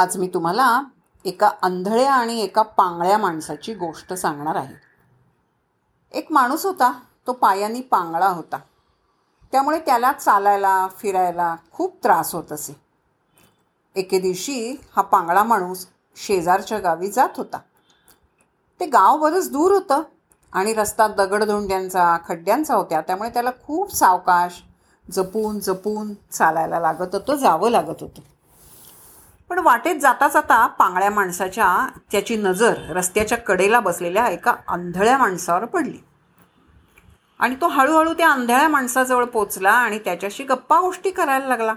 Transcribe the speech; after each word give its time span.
आज 0.00 0.16
मी 0.16 0.28
तुम्हाला 0.34 0.82
एका 1.24 1.50
आंधळ्या 1.62 2.14
आणि 2.14 2.40
एका 2.40 2.62
पांगळ्या 2.62 3.18
माणसाची 3.18 3.74
गोष्ट 3.74 4.12
सांगणार 4.12 4.56
आहे. 4.56 4.74
एक 6.12 6.26
माणूस 6.30 6.66
होता 6.66 6.92
तो 7.26 7.32
पायाने 7.32 7.80
पांगळा 7.80 8.28
होता. 8.28 8.58
त्यामुळे 9.52 9.80
त्याला 9.80 10.12
चालायला 10.12 10.88
फिरायला 10.98 11.56
खूप 11.72 11.96
त्रास 12.02 12.34
होत 12.34 12.52
असे. 12.52 12.80
एके 13.96 14.18
दिवशी 14.18 14.80
हा 14.96 15.02
पांगळा 15.02 15.42
माणूस 15.42 15.86
शेजारच्या 16.16 16.78
गावी 16.78 17.10
जात 17.10 17.28
होता. 17.36 17.58
ते 18.80 18.86
गाव 18.86 19.18
बरंच 19.18 19.52
दूर 19.52 19.72
होतं 19.72 20.02
आणि 20.52 20.74
रस्ता 20.74 21.08
दगडधोंड्यांचा 21.08 22.18
खड्ड्यांचा 22.28 22.74
होत्या. 22.74 23.00
त्यामुळे 23.00 23.30
त्याला 23.30 23.50
खूप 23.66 23.94
सावकाश 23.94 24.62
जपून 25.12 25.60
जपून 25.60 26.14
चालायला 26.30 26.80
लागत 26.80 27.14
होतं 27.14 27.34
जावं 27.34 27.70
लागत 27.70 27.96
होतं. 28.00 28.20
पण 29.50 29.58
वाटेत 29.58 29.96
जाता 30.00 30.28
जाता 30.28 30.66
पांगळ्या 30.66 31.10
माणसाच्या 31.10 31.68
त्याची 32.12 32.36
नजर 32.36 32.74
रस्त्याच्या 32.88 33.38
कडेला 33.38 33.80
बसलेल्या 33.80 34.28
एका 34.28 34.54
आंधळ्या 34.68 35.16
माणसावर 35.18 35.64
पडली. 35.64 35.98
आणि 37.38 37.54
तो 37.54 37.68
हळूहळू 37.68 38.12
त्या 38.14 38.28
आंधळ्या 38.28 38.68
माणसाजवळ 38.68 39.24
पोचला 39.24 39.70
आणि 39.70 39.98
त्याच्याशी 39.98 40.44
गप्पा 40.44 40.80
गोष्टी 40.80 41.10
करायला 41.10 41.46
लागला. 41.46 41.74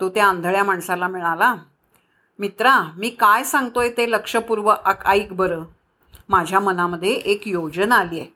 तो 0.00 0.08
त्या 0.08 0.26
आंधळ्या 0.26 0.64
माणसाला 0.64 1.08
मिळाला 1.08 1.54
मित्रा 2.38 2.78
मी 2.96 3.10
काय 3.10 3.44
सांगतोय 3.44 3.90
ते 3.90 4.10
लक्षपूर्वक 4.10 5.06
ऐक 5.06 5.32
बरं. 5.32 5.64
माझ्या 6.28 6.60
मनामध्ये 6.60 7.12
एक 7.12 7.48
योजना 7.48 7.96
आली 7.96 8.20
आहे. 8.20 8.34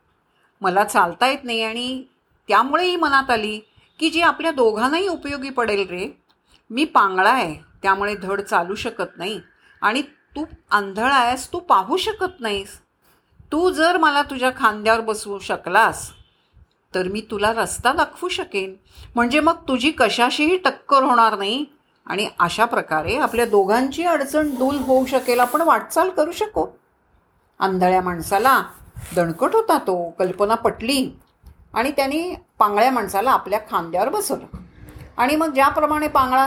मला 0.61 0.85
चालता 0.85 1.27
येत 1.27 1.45
नाही 1.45 1.63
आणि 1.63 2.03
त्यामुळेही 2.49 2.97
मनात 2.97 3.31
आली 3.31 3.59
की 3.99 4.11
जी 4.11 4.21
आपल्या 4.21 4.51
दोघांनाही 4.53 5.09
उपयोगी 5.09 5.51
पडेल 5.51 5.89
रे. 5.89 6.26
मी 6.71 6.85
पांगळा 6.85 7.31
आहे 7.31 7.55
त्यामुळे 7.83 8.15
धड 8.15 8.41
चालू 8.41 8.75
शकत 8.75 9.19
नाही. 9.19 9.41
आणि 9.81 10.03
तू 10.03 10.45
आंधळा 10.71 11.15
आहेस 11.15 11.53
तू 11.53 11.59
पाहू 11.59 11.97
शकत 11.97 12.41
नाहीस. 12.41 12.79
तू 13.53 13.71
जर 13.71 13.97
मला 13.97 14.23
तुझ्या 14.23 14.51
खांद्यावर 14.57 15.01
बसवू 15.01 15.39
शकलास 15.39 16.11
तर 16.95 17.09
मी 17.09 17.21
तुला 17.31 17.53
रस्ता 17.53 17.93
दाखवू 17.93 18.29
शकेन. 18.29 18.75
म्हणजे 19.15 19.41
मग 19.41 19.55
तुझी 19.69 19.91
कशाशीही 19.91 20.57
टक्कर 20.57 21.03
होणार 21.03 21.39
नाही. 21.39 21.65
आणि 22.07 22.29
अशा 22.39 22.65
प्रकारे 22.65 23.17
आपल्या 23.17 23.47
दोघांची 23.47 24.03
अडचण 24.03 24.55
दूर 24.55 24.75
होऊ 24.75 25.07
शकेल 25.07 25.41
आपण 25.41 25.61
वाटचाल 25.61 26.11
करू 26.11 26.33
शकू. 26.33 26.67
आंधळ्या 27.59 28.01
माणसाला 28.01 28.63
दणकट 29.17 29.55
होता 29.55 29.79
तो 29.79 30.11
कल्पना 30.11 30.55
पटली. 30.55 31.11
आणि 31.75 31.91
त्याने 31.91 32.47
पांगळ्या 32.59 32.91
माणसाला 32.91 33.31
आपल्या 33.31 33.59
खांद्यावर 33.71 34.09
बसवलं. 34.09 34.57
आणि 35.17 35.37
मग 35.37 35.53
ज्याप्रमाणे 35.55 36.09
पांगळा 36.09 36.47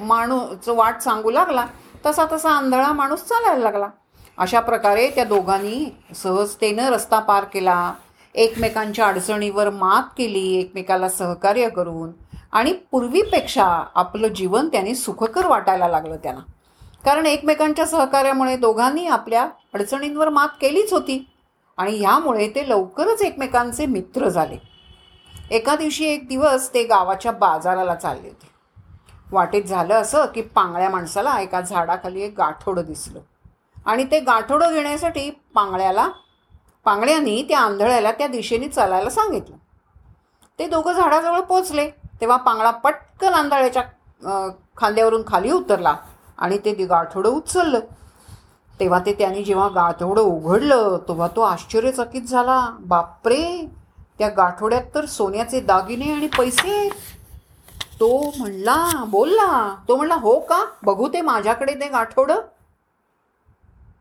माणूस 0.00 0.68
वाट 0.68 1.00
सांगू 1.00 1.30
लागला 1.30 1.66
तसा 2.06 2.24
तसा 2.32 2.50
आंधळा 2.50 2.92
माणूस 2.92 3.20
चालायला 3.20 3.62
लागला. 3.62 3.88
अशा 4.38 4.60
प्रकारे 4.60 5.08
त्या 5.10 5.24
दोघांनी 5.24 5.84
सहजतेनं 6.14 6.88
रस्ता 6.90 7.18
पार 7.18 7.44
केला 7.44 7.92
एकमेकांच्या 8.34 9.06
अडचणीवर 9.06 9.70
मात 9.70 10.02
केली 10.18 10.46
एकमेकाला 10.60 11.08
सहकार्य 11.08 11.68
करून 11.68 12.10
आणि 12.52 12.72
पूर्वीपेक्षा 12.90 13.64
आपलं 13.94 14.28
जीवन 14.28 14.68
त्यांनी 14.68 14.94
सुखकर 14.94 15.46
वाटायला 15.46 15.88
लागलं 15.88 16.16
त्यांना. 16.16 16.40
कारण 17.04 17.26
एकमेकांच्या 17.26 17.86
सहकार्यामुळे 17.86 18.56
दोघांनी 18.56 19.06
आपल्या 19.06 19.46
अडचणींवर 19.74 20.28
मात 20.28 20.48
केलीच 20.60 20.92
होती 20.92 21.24
आणि 21.78 21.96
ह्यामुळे 21.98 22.48
ते 22.48 22.68
लवकरच 22.68 23.22
एकमेकांचे 23.22 23.86
मित्र 23.86 24.28
झाले. 24.28 24.56
एका 25.52 25.74
दिवशी 25.76 26.04
एक 26.04 26.26
दिवस 26.28 26.68
ते 26.74 26.82
गावाच्या 26.84 27.32
बाजाराला 27.32 27.94
चालले 27.94 28.28
होते. 28.28 28.50
वाटेत 29.32 29.62
झालं 29.62 29.94
असं 29.94 30.26
की 30.26 30.42
पांगळ्या 30.42 30.88
माणसाला 30.90 31.38
एका 31.40 31.60
झाडाखाली 31.60 32.22
एक 32.22 32.34
गाठोडं 32.36 32.84
दिसलं. 32.84 33.20
आणि 33.86 34.04
ते 34.10 34.20
गाठोडं 34.20 34.72
घेण्यासाठी 34.72 35.30
पांगळ्याला 35.54 36.08
पांगळ्यांनी 36.86 37.42
त्या 37.48 37.58
आंधळ्याला 37.60 38.12
त्या 38.12 38.26
दिशेने 38.26 38.68
चालायला 38.68 39.10
सांगितलं. 39.10 39.56
ते 40.58 40.66
दोघं 40.66 40.92
झाडाजवळ 40.92 41.40
पोचले 41.40 41.88
तेव्हा 42.20 42.36
पांगळा 42.36 42.70
पटकन 42.70 43.34
आंधळ्याच्या 43.34 44.52
खांद्यावरून 44.76 45.22
खाली 45.26 45.50
उतरला 45.50 45.94
आणि 46.38 46.58
ते 46.58 46.72
गाठोडं 46.84 47.28
उचललं. 47.28 47.80
तेव्हा 48.80 48.98
ते 49.06 49.12
त्याने 49.12 49.42
जेव्हा 49.44 49.68
गाठोडं 49.68 50.20
उघडलं 50.20 50.96
तेव्हा 51.08 51.28
तो 51.36 51.40
आश्चर्यचकित 51.40 52.22
झाला. 52.22 52.58
बापरे! 52.80 53.44
त्या 54.22 54.28
गाठोड्यात 54.36 54.82
तर 54.94 55.04
सोन्याचे 55.04 55.60
दागिने 55.60 56.12
आणि 56.12 56.26
पैसे 56.36 56.88
तो 58.00 58.08
म्हणला 58.38 59.04
बोलला. 59.08 59.74
तो 59.88 59.96
म्हणला 59.96 60.14
हो 60.14 60.38
का? 60.40 60.64
बघू 60.82 61.08
ते 61.08 61.20
माझ्याकडे 61.20 61.74
ते 61.74 61.88
गाठोडं. 61.88 62.40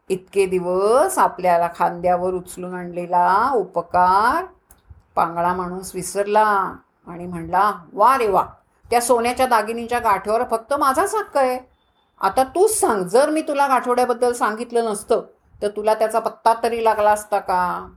इतके 0.10 0.46
दिवस 0.46 1.18
आपल्याला 1.20 1.68
खांद्यावर 1.76 2.34
उचलून 2.34 2.74
आणलेला 2.74 3.52
उपकार 3.56 4.46
पांगळा 5.16 5.54
माणूस 5.54 5.92
विसरला 5.96 6.46
आणि 7.08 7.26
म्हणला 7.26 7.72
वा 7.94 8.18
रे 8.18 8.28
वा 8.28 8.44
त्या 8.92 9.02
सोन्याच्या 9.02 9.48
दागिनीच्या 9.48 10.00
गाठीवर 10.00 10.44
फक्त 10.52 10.74
माझाच 10.74 11.16
हक्क 11.16 11.38
आहे. 11.38 11.58
आता 12.22 12.44
तूच 12.56 12.80
सांग 12.80 13.04
जर 13.08 13.30
मी 13.30 13.42
तुला 13.42 13.68
गाठोड्याबद्दल 13.68 14.34
सांगितलं 14.34 14.86
नसतं 14.86 15.22
तर 15.62 15.68
तुला 15.68 15.94
त्याचा 15.94 16.20
पत्ता 16.20 16.54
तरी 16.64 16.84
लागला 16.84 17.12
असता 17.12 17.40
का? 17.40 17.88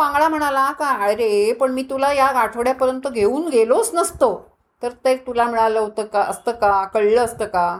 पांगळा 0.00 0.28
म्हणाला 0.28 0.72
का 0.72 0.88
अरे 1.04 1.52
पण 1.52 1.72
मी 1.72 1.82
तुला 1.82 2.12
या 2.12 2.26
आठवड्यापर्यंत 2.26 3.08
घेऊन 3.08 3.48
गेलोच 3.48 3.90
नसतो. 3.94 4.50
तर 4.82 4.92
ते 5.04 5.16
तुला 5.16 5.44
मिळालं 5.44 5.80
होतं 5.80 6.04
का 6.04 6.20
असतं 6.20 6.52
का 6.52 6.84
कळलं 6.84 7.24
असतं 7.24 7.44
का? 7.44 7.78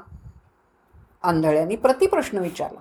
आंधळ्यांनी 1.23 1.77
प्रतिप्रश्न 1.77 2.39
विचारला. 2.39 2.81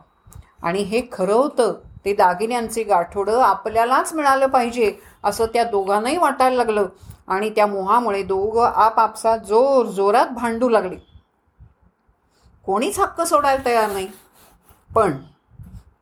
आणि 0.64 0.82
हे 0.82 1.02
खरं 1.12 1.34
होतं 1.34 1.74
ते 2.06 2.14
दागिन्यांचे 2.14 2.84
गाठोडं 2.84 3.42
आपल्यालाच 3.42 4.14
मिळालं 4.14 4.48
पाहिजे 4.48 4.94
असं 5.24 5.46
त्या 5.46 5.64
दोघांनाही 5.64 6.18
वाटायला 6.18 6.56
लागलं. 6.56 6.88
आणि 7.28 7.50
त्या 7.50 7.68
मोहामुळे 7.68 8.24
दोघं 8.24 8.72
आपापसा 8.76 9.38
जोर 9.38 9.86
जोरात 9.86 10.28
भांडू 10.28 10.70
लागले. 10.70 10.96
कोणीच 12.66 13.00
हक्क 13.00 13.22
सोडायला 13.22 13.66
तयार 13.66 13.92
नाही. 13.92 14.08
पण 14.96 15.18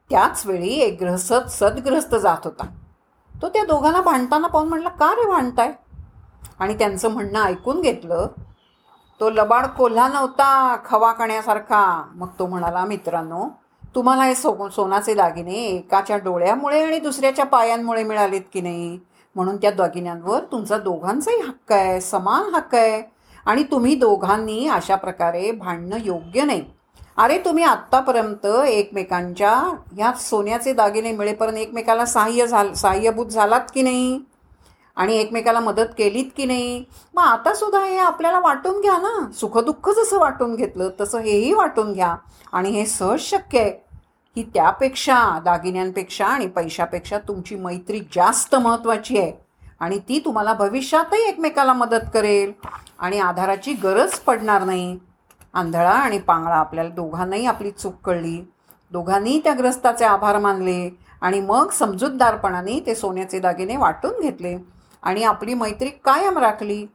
त्याच 0.10 0.46
वेळी 0.46 0.74
एक 0.74 0.98
ग्रहस्थ 1.00 1.34
सद्ग्रस्त 1.34 2.16
जात 2.16 2.38
होता. 2.44 2.66
तो 3.42 3.50
त्या 3.50 3.64
दोघांना 3.64 4.02
भांडताना 4.02 4.48
पाहून 4.48 4.70
म्हटलं 4.70 4.90
का 4.90 5.12
रे 5.12 5.28
भांडताय? 5.28 5.74
आणि 6.60 6.78
त्यांचं 6.78 7.10
म्हणणं 7.10 7.44
ऐकून 7.44 7.82
घेतलं 7.82 8.28
तो 9.20 9.30
लबाड 9.30 9.66
कोल्हा 9.66 10.08
नव्हता 10.08 10.78
खवा 10.86 11.12
कण्यासारखा. 11.12 12.12
मग 12.16 12.28
तो 12.40 12.48
म्हणाला 12.48 12.86
मित्रांनो 12.86 13.48
तुम्हाला 13.96 14.24
हे 14.24 14.36
सो 14.36 14.70
सोनाचे 14.70 15.14
दागिने 15.14 15.54
एकाच्या 15.54 16.18
डोळ्यामुळे 16.18 16.84
आणि 16.86 17.00
दुसऱ्याच्या 17.00 17.46
पायांमुळे 17.46 18.04
मिळालेत 18.04 18.42
की 18.54 18.62
नाही? 18.62 19.00
म्हणून 19.36 19.58
त्या 19.58 19.72
दागिन्यांवर 19.72 20.40
तुमचा 20.52 20.78
दोघांचाही 20.78 21.42
हक्क 21.42 21.72
आहे 21.72 22.02
समान 22.02 22.56
हक्क 22.56 22.76
आहे. 22.76 23.04
आणि 23.46 23.64
तुम्ही 23.64 23.96
दोघांनी 23.96 24.68
अशा 24.68 24.96
प्रकारे 24.96 25.52
भांडणं 25.52 25.98
योग्य 26.04 26.44
नाही. 26.44 26.66
अरे 27.18 27.38
तुम्ही 27.38 27.64
आत्तापर्यंत 27.64 28.46
एकमेकांच्या 28.68 29.52
ह्या 29.96 30.14
सोन्याचे 30.14 30.74
दागिने 30.74 31.12
मिळेपर्यंत 31.12 31.58
एकमेकाला 31.58 32.06
सहाय्य 32.06 32.48
झाल 32.48 32.74
सहाय्यभूत 32.74 33.26
झालात 33.26 33.62
की 33.74 33.82
नाही? 33.82 34.20
आणि 34.96 35.18
एकमेकाला 35.18 35.60
मदत 35.60 35.94
केलीत 35.98 36.26
की 36.38 36.46
नाही? 36.46 36.84
मग 37.14 37.24
आता 37.24 37.54
सुद्धा 37.54 37.84
हे 37.84 37.98
आपल्याला 37.98 38.40
वाटून 38.40 38.82
घ्या 38.82 38.98
ना. 38.98 39.32
सुखदुःख 39.32 39.90
जसं 39.90 40.20
वाटून 40.20 40.56
घेतलं 40.56 40.90
तसं 41.02 41.20
हेही 41.20 41.54
वाटून 41.54 41.94
घ्या. 41.94 42.16
आणि 42.52 42.70
हे 42.70 42.86
सहज 42.86 43.20
शक्य 43.20 43.60
आहे 43.60 43.70
की 44.36 44.44
त्यापेक्षा 44.44 45.40
दागिन्यांपेक्षा 45.46 46.26
आणि 46.26 46.48
पैशापेक्षा 46.48 47.18
तुमची 47.18 47.56
मैत्री 47.56 48.00
जास्त 48.00 48.56
महत्त्वाची 48.56 49.18
आहे. 49.18 49.34
आणि 49.80 50.00
ती 50.00 50.22
तुम्हाला 50.26 50.54
भविष्यातही 50.54 51.30
एकमेकाला 51.30 51.74
मदत 51.74 52.06
करेल. 52.14 52.52
आणि 53.00 53.20
आधाराची 53.20 53.74
गरज 53.74 54.20
पडणार 54.20 54.64
नाही. 54.64 55.00
आंधळा 55.54 55.90
आणि 55.90 56.20
पांगळा. 56.20 56.56
आपल्याला 56.56 56.90
दोघांनाही 56.90 57.46
आपली 57.46 57.72
चूक 57.72 57.94
कळली. 58.06 58.52
दोघांनी 58.92 59.40
त्या 59.44 59.54
ग्रस्ताचे 59.54 60.06
आभार 60.06 60.40
मानले 60.40 60.98
आणि 61.22 61.42
मग 61.42 61.70
समजूतदारपणाने 61.70 62.80
ते 62.86 62.96
सोन्याचे 62.96 63.40
दागिने 63.40 63.78
वाटून 63.78 64.22
घेतले 64.22 64.58
आणि 65.04 65.24
आपली 65.24 65.54
मैत्री 65.54 65.90
कायम 65.90 66.38
राखली. 66.38 66.86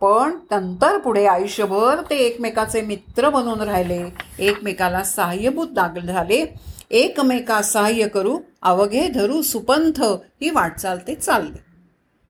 पण 0.00 0.38
नंतर 0.50 0.98
पुढे 0.98 1.26
आयुष्यभर 1.26 2.00
ते 2.10 2.16
एकमेकाचे 2.16 2.80
मित्र 2.80 3.28
बनून 3.28 3.60
राहिले. 3.60 4.08
एकमेकाला 4.38 5.02
सहाय्यभूत 5.02 5.68
दागल 5.68 6.06
झाले. 6.06 6.54
एकमेका 6.90 7.62
सहाय्य 7.62 8.08
करू 8.08 8.38
अवघे 8.62 9.08
धरू 9.08 9.42
सुपंथ 9.42 10.02
ही 10.40 10.50
वाटचाल 10.50 10.98
ते 11.06 11.14
चालले. 11.14 11.65